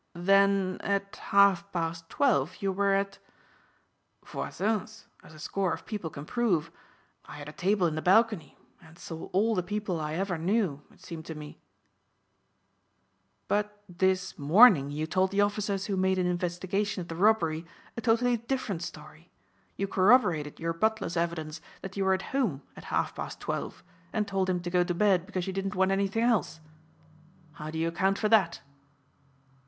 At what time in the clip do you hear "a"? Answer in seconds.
5.35-5.37, 7.47-7.51, 17.95-18.01